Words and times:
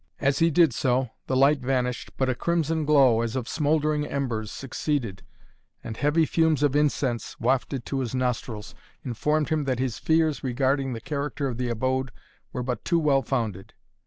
As 0.19 0.39
he 0.39 0.49
did 0.49 0.73
so, 0.73 1.11
the 1.27 1.35
light 1.35 1.59
vanished, 1.59 2.09
but 2.17 2.27
a 2.27 2.33
crimson 2.33 2.85
glow, 2.85 3.21
as 3.21 3.35
of 3.35 3.47
smouldering 3.47 4.03
embers, 4.03 4.51
succeeded, 4.51 5.21
and 5.83 5.95
heavy 5.95 6.25
fumes 6.25 6.63
of 6.63 6.75
incense, 6.75 7.39
wafted 7.39 7.85
to 7.85 7.99
his 7.99 8.15
nostrils, 8.15 8.73
informed 9.05 9.49
him 9.49 9.65
that 9.65 9.77
his 9.77 9.99
fears 9.99 10.43
regarding 10.43 10.93
the 10.93 11.01
character 11.01 11.47
of 11.47 11.57
the 11.59 11.69
abode 11.69 12.11
were 12.51 12.63
but 12.63 12.83
too 12.83 12.97
well 12.97 13.21
founded. 13.21 13.75